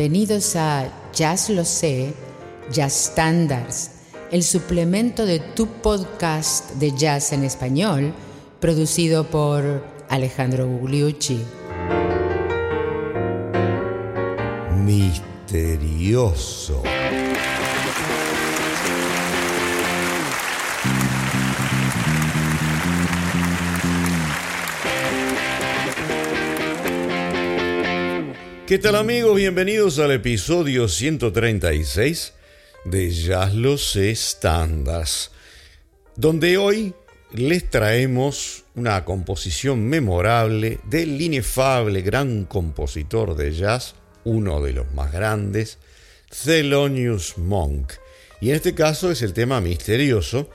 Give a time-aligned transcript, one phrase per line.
[0.00, 2.14] Bienvenidos a Jazz Lo Sé,
[2.72, 3.90] Jazz Standards,
[4.30, 8.14] el suplemento de tu podcast de jazz en español,
[8.60, 11.42] producido por Alejandro Gugliucci.
[14.86, 16.82] Misterioso.
[28.70, 29.34] ¿Qué tal amigos?
[29.34, 32.34] Bienvenidos al episodio 136
[32.84, 35.32] de Jazz Los Standards,
[36.14, 36.94] donde hoy
[37.32, 45.10] les traemos una composición memorable del inefable gran compositor de jazz, uno de los más
[45.10, 45.78] grandes,
[46.44, 47.94] Thelonious Monk.
[48.40, 50.48] Y en este caso es el tema misterioso,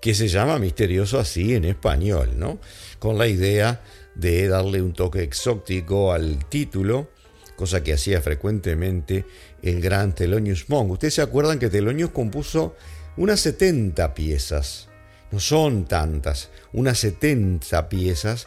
[0.00, 2.58] que se llama misterioso así en español, ¿no?
[2.98, 3.82] Con la idea
[4.14, 7.19] de darle un toque exótico al título
[7.60, 9.26] cosa que hacía frecuentemente
[9.62, 10.92] el gran Thelonious Monk.
[10.92, 12.74] Ustedes se acuerdan que Thelonious compuso
[13.18, 14.88] unas 70 piezas,
[15.30, 18.46] no son tantas, unas 70 piezas,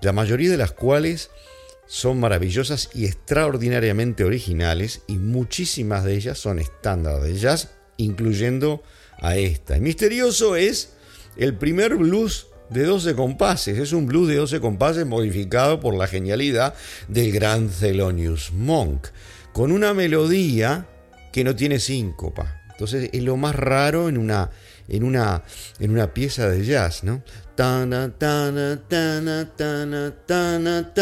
[0.00, 1.30] la mayoría de las cuales
[1.86, 8.82] son maravillosas y extraordinariamente originales y muchísimas de ellas son estándar de jazz, incluyendo
[9.18, 9.76] a esta.
[9.76, 10.94] El misterioso es
[11.36, 13.78] el primer blues de 12 compases.
[13.78, 16.74] Es un blues de 12 compases modificado por la genialidad
[17.08, 19.08] del gran Thelonious Monk,
[19.52, 20.86] con una melodía
[21.32, 22.62] que no tiene síncopa.
[22.70, 24.50] Entonces es lo más raro en una,
[24.88, 25.42] en una,
[25.78, 27.22] en una pieza de jazz, ¿no?
[27.54, 30.92] Tana, tana, tana, tana, tana,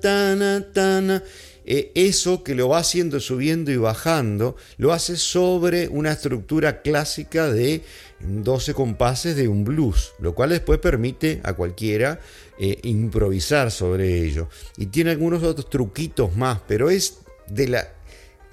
[0.00, 1.22] tana, tana.
[1.66, 7.50] Eh, eso que lo va haciendo subiendo y bajando, lo hace sobre una estructura clásica
[7.50, 7.82] de
[8.20, 12.20] 12 compases de un blues, lo cual después permite a cualquiera
[12.58, 14.48] eh, improvisar sobre ello.
[14.76, 17.18] Y tiene algunos otros truquitos más, pero es
[17.48, 17.88] de la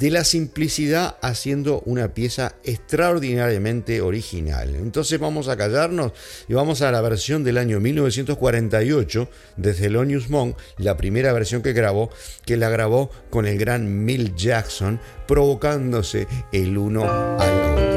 [0.01, 4.73] de la simplicidad haciendo una pieza extraordinariamente original.
[4.75, 6.13] Entonces vamos a callarnos
[6.47, 11.73] y vamos a la versión del año 1948 de Thelonious Monk, la primera versión que
[11.73, 12.09] grabó,
[12.47, 17.03] que la grabó con el gran Mill Jackson, provocándose el uno
[17.39, 17.90] al otro.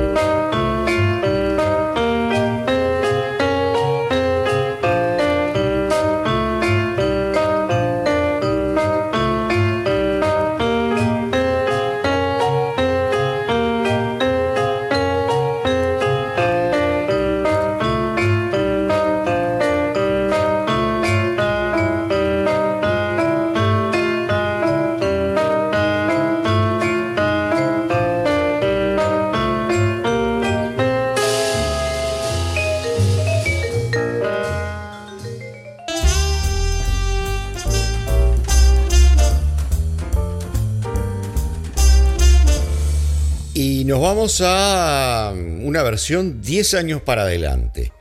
[44.24, 47.92] Vamos a una versión 10 años para adelante.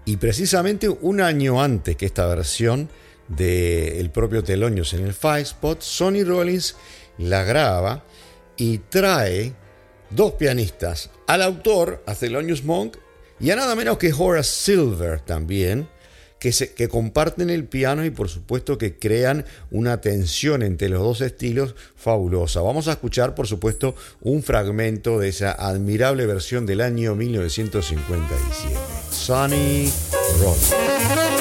[0.06, 2.88] Y precisamente un año antes que esta versión
[3.28, 6.76] del propio Thelonious en el Five Spot, Sonny Rollins
[7.18, 8.04] la graba
[8.56, 9.52] y trae
[10.08, 12.96] dos pianistas, al autor, a Thelonious Monk,
[13.38, 15.88] y a nada menos que Horace Silver también,
[16.38, 21.20] que, se, comparten el piano y por supuesto que crean una tensión entre los dos
[21.20, 22.60] estilos fabulosa.
[22.60, 28.76] Vamos a escuchar por supuesto un fragmento de esa admirable versión del año 1957.
[29.10, 29.90] Sonny
[30.40, 31.35] Rollins.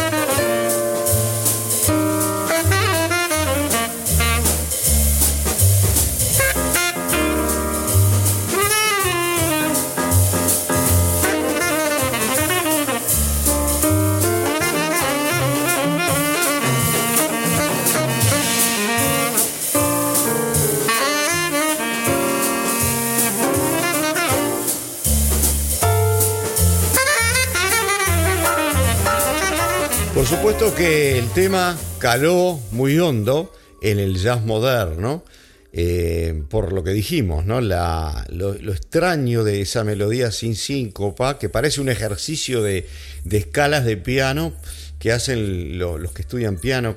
[30.74, 35.24] Que el tema caló muy hondo en el jazz moderno,
[35.72, 37.62] eh, por lo que dijimos, ¿no?
[37.62, 42.88] lo, extraño de esa melodía sin síncopa, que parece un ejercicio de,
[43.30, 44.54] escalas de piano
[44.98, 46.96] que hacen los que estudian piano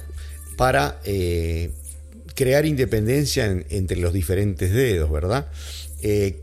[0.56, 1.70] para eh,
[2.35, 5.47] crear independencia entre los diferentes dedos, ¿verdad?
[6.00, 6.41] Eh,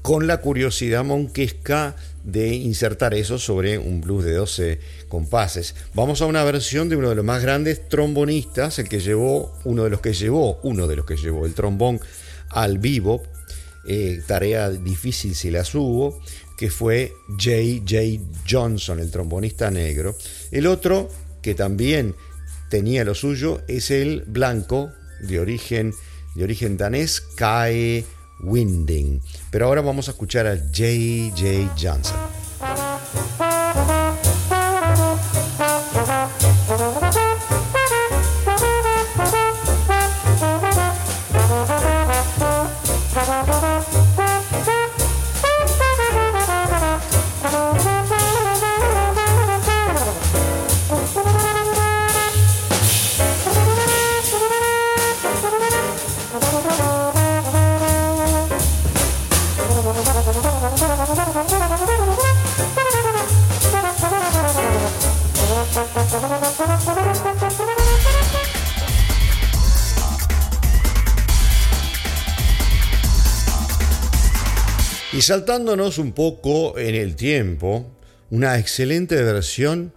[0.00, 4.80] con la curiosidad monquesca de insertar eso sobre un blues de 12
[5.12, 5.74] compases.
[5.92, 9.84] Vamos a una versión de uno de los más grandes trombonistas, el que llevó, uno
[9.84, 12.00] de los que llevó, uno de los que llevó el trombón
[12.48, 13.22] al vivo,
[13.86, 16.18] eh, tarea difícil si la hubo,
[16.56, 18.22] que fue J.J.
[18.48, 20.16] Johnson, el trombonista negro.
[20.50, 21.10] El otro,
[21.42, 22.14] que también
[22.70, 25.92] tenía lo suyo, es el blanco de origen,
[26.34, 28.02] de origen danés, Kai
[28.40, 29.20] Winding.
[29.50, 31.74] Pero ahora vamos a escuchar a J.J.
[31.78, 32.31] Johnson.
[75.22, 77.86] Y saltándonos un poco en el tiempo,
[78.30, 79.92] una excelente versión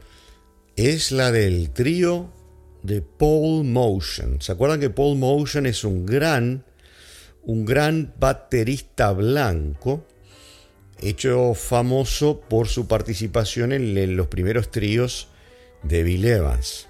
[0.76, 2.30] es la del trío
[2.84, 4.40] de Paul Motion.
[4.40, 6.64] ¿Se acuerdan que Paul Motion es un gran,
[7.42, 10.06] un gran baterista blanco,
[11.02, 15.30] hecho famoso por su participación en, los primeros tríos
[15.82, 16.86] de Bill Evans?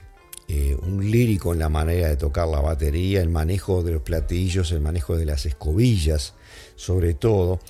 [0.50, 4.74] Eh, un lírico en la manera de tocar la batería, el manejo de los platillos,
[4.74, 6.34] el manejo de las escobillas,
[6.76, 7.62] sobre todo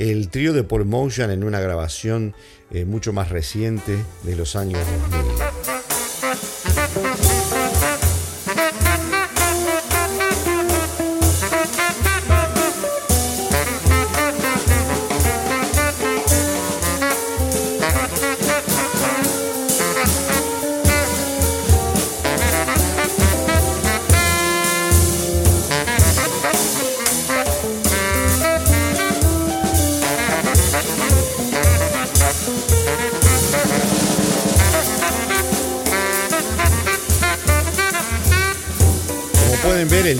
[0.00, 2.34] el trío de Paul Motion en una grabación
[2.70, 4.80] eh, mucho más reciente de los años
[5.10, 5.59] 2000.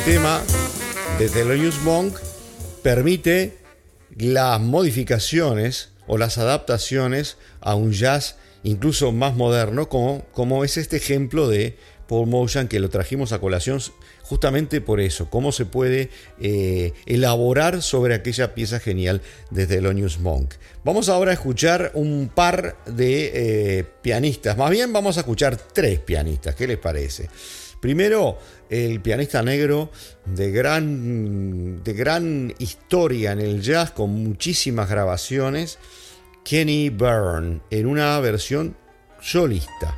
[0.05, 0.43] Tema
[1.19, 2.17] de Thelonious Monk
[2.82, 3.58] permite
[4.17, 10.97] las modificaciones o las adaptaciones a un jazz incluso más moderno, como, como es este
[10.97, 11.76] ejemplo de
[12.08, 13.81] Paul Motion que lo trajimos a colación
[14.23, 20.54] justamente por eso, cómo se puede eh, elaborar sobre aquella pieza genial de Thelonious Monk.
[20.85, 23.33] Vamos ahora a escuchar un par de
[23.78, 27.28] eh, pianistas, más bien vamos a escuchar tres pianistas, ¿qué les parece?
[27.80, 28.38] Primero,
[28.71, 29.91] el pianista negro
[30.25, 35.79] de gran, de gran historia en el jazz, con muchísimas grabaciones,
[36.45, 38.77] Kenny Byrne, en una versión
[39.21, 39.97] solista.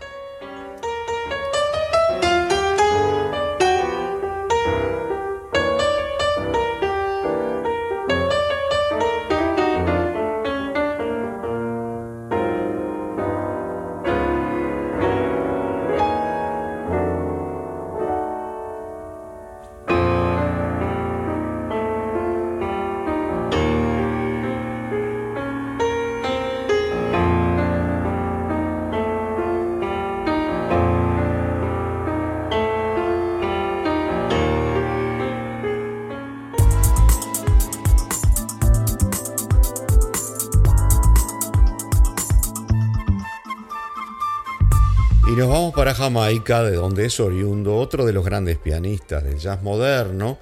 [45.73, 50.39] Para Jamaica, de donde es oriundo otro de los grandes pianistas del jazz moderno,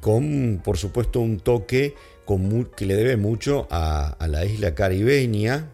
[0.00, 1.94] con por supuesto un toque
[2.76, 5.70] que le debe mucho a, la isla caribeña,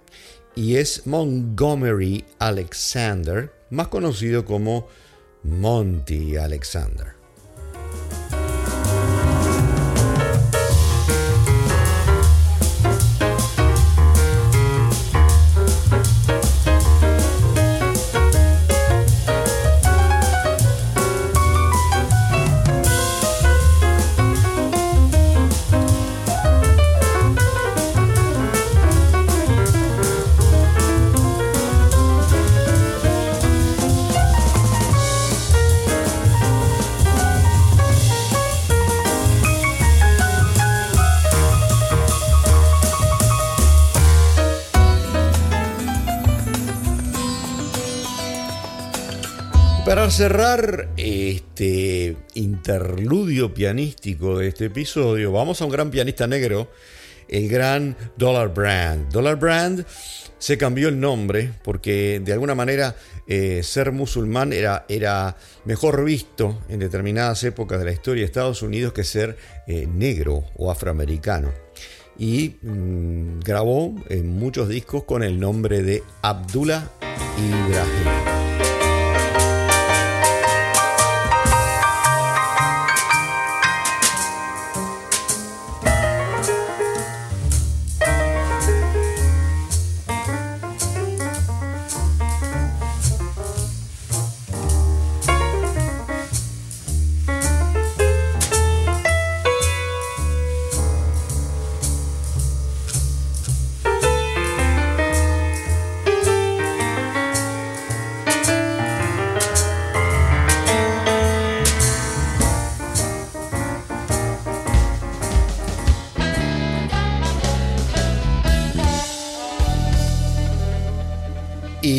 [0.54, 4.86] y es Montgomery Alexander, más conocido como
[5.42, 7.23] Monty Alexander.
[49.94, 56.68] Para cerrar este interludio pianístico de este episodio, vamos a un gran pianista negro,
[57.28, 59.12] el gran Dollar Brand.
[59.12, 59.86] Dollar Brand
[60.36, 62.96] se cambió el nombre porque de alguna manera
[63.28, 68.62] eh, ser musulmán era, era, mejor visto en determinadas épocas de la historia de Estados
[68.62, 69.36] Unidos que ser
[69.68, 71.52] eh, negro o afroamericano.
[72.18, 76.90] Y mm, grabó en muchos discos con el nombre de Abdullah
[77.38, 78.23] Ibrahim.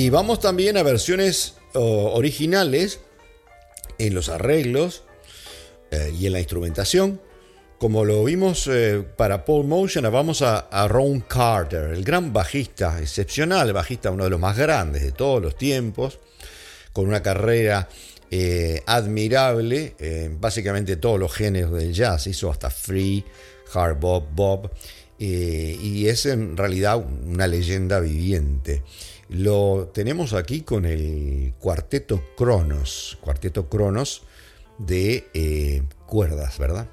[0.10, 3.00] Vamos también a versiones originales
[3.98, 5.04] en los arreglos
[5.92, 7.22] eh, y en la instrumentación.
[7.78, 13.74] Como lo vimos eh, para Paul Motion, vamos a, Ron Carter, el gran bajista, excepcional
[13.74, 16.20] bajista, uno de los más grandes de todos los tiempos,
[16.94, 17.90] con una carrera
[18.32, 19.96] eh, admirable,
[20.40, 23.24] básicamente todos los géneros del jazz, hizo hasta free,
[23.74, 24.72] hard bop, bop,
[25.20, 28.84] y es en realidad una leyenda viviente.
[29.30, 34.24] Lo tenemos aquí con el cuarteto Cronos, cuarteto Cronos
[34.78, 36.88] de eh, cuerdas, ¿verdad?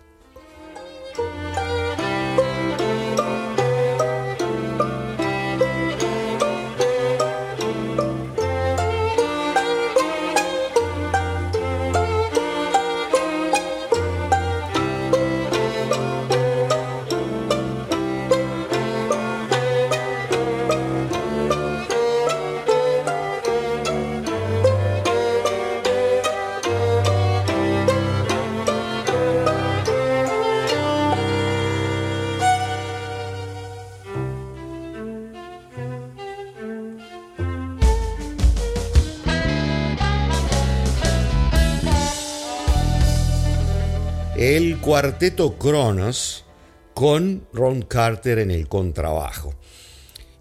[44.82, 46.44] Cuarteto Cronos
[46.92, 49.54] con Ron Carter en el contrabajo.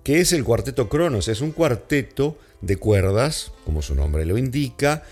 [0.04, 1.28] ¿Qué es el cuarteto Cronos?
[1.28, 5.04] Es un cuarteto de cuerdas, como su nombre lo indica,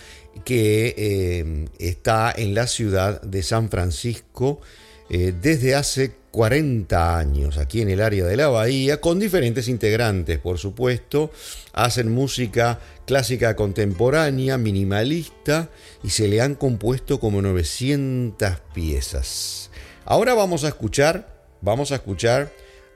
[0.43, 4.62] que eh, está en la ciudad de San Francisco
[5.09, 10.37] eh, desde hace 40 años, aquí en el área de la bahía, con diferentes integrantes,
[10.37, 11.31] por supuesto.
[11.73, 15.69] Hacen música clásica contemporánea, minimalista,
[16.03, 19.71] y se le han compuesto como 900 piezas.
[20.05, 22.51] Ahora vamos a escuchar, vamos a escuchar,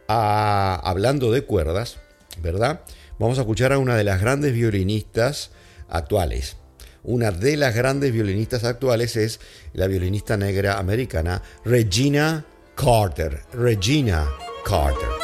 [0.08, 1.98] a, hablando de cuerdas,
[2.42, 2.82] ¿verdad?
[3.18, 5.52] Vamos a escuchar a una de las grandes violinistas
[5.90, 6.58] actuales.
[7.04, 9.40] Una de las grandes violinistas actuales es
[9.74, 12.46] la violinista negra americana Regina
[12.76, 13.42] Carter.
[13.54, 14.26] Regina
[14.66, 15.23] Carter.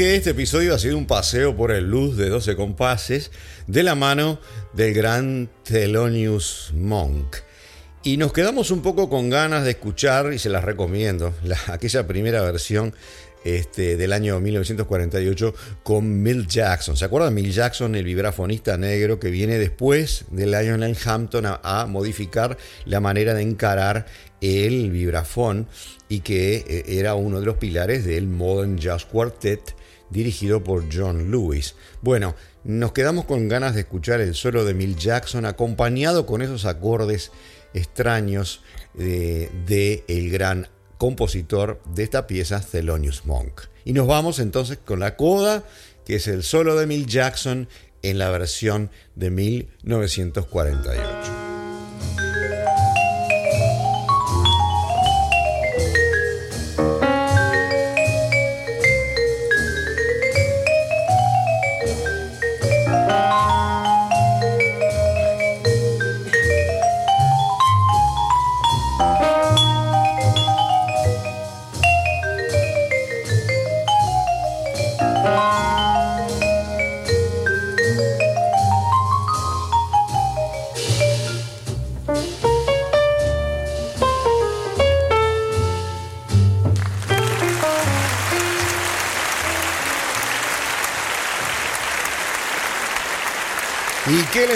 [0.00, 3.30] Que este episodio ha sido un paseo por el luz de 12 compases
[3.66, 4.40] de la mano
[4.72, 7.36] del gran Thelonious Monk.
[8.02, 11.34] Y nos quedamos un poco con ganas de escuchar, y se las recomiendo,
[11.66, 12.94] aquella primera versión
[13.44, 16.96] este, del año 1948 con Mill Jackson.
[16.96, 17.34] ¿Se acuerdan?
[17.34, 23.00] Mill Jackson, el vibrafonista negro que viene después de Lionel Hampton a, a modificar la
[23.00, 24.06] manera de encarar
[24.40, 25.68] el vibrafón
[26.08, 29.78] y que eh, era uno de los pilares del Modern Jazz Quartet
[30.10, 31.74] dirigido por John Lewis.
[32.02, 36.66] Bueno, nos quedamos con ganas de escuchar el solo de Mill Jackson acompañado con esos
[36.66, 37.30] acordes
[37.72, 38.62] extraños
[38.94, 43.62] de, el gran compositor de esta pieza, Thelonious Monk.
[43.84, 45.64] Y nos vamos entonces con la coda,
[46.04, 47.68] que es el solo de Mill Jackson
[48.02, 51.39] en la versión de 1948.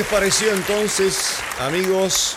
[0.05, 2.37] Les pareció entonces, amigos,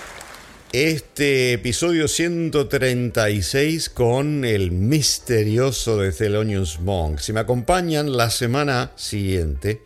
[0.71, 7.19] este episodio 136 con el misterioso de Thelonious Monk?
[7.19, 9.81] Si me acompañan la semana siguiente,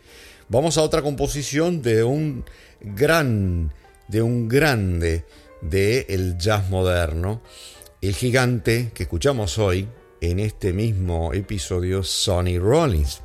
[0.48, 2.44] vamos a otra composición de un
[2.80, 3.72] gran,
[4.08, 5.24] de un grande
[5.60, 7.42] del el jazz moderno,
[8.00, 9.88] el gigante que escuchamos hoy
[10.20, 13.22] en este mismo episodio, Sonny Rollins,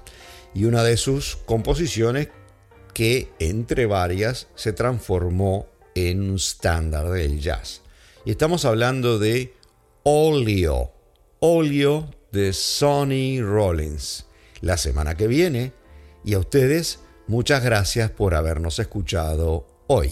[0.54, 2.30] y una de sus composiciones
[2.98, 7.84] que entre varias se transformó en un estándar del jazz.
[8.26, 9.54] Y estamos hablando de
[10.02, 10.90] Olio,
[11.40, 14.26] Olio de Sonny Rollins.
[14.62, 15.74] La semana que viene,
[16.26, 20.12] y a ustedes muchas gracias por habernos escuchado hoy.